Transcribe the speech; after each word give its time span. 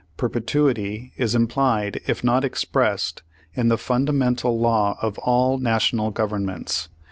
Perpetuity 0.17 1.13
is 1.15 1.35
implied 1.35 2.01
if 2.07 2.23
not 2.23 2.43
expressed 2.43 3.21
in 3.53 3.67
the 3.67 3.77
fundamental 3.77 4.59
law 4.59 4.97
of 4.99 5.19
all 5.19 5.59
national 5.59 6.09
governments. 6.09 6.89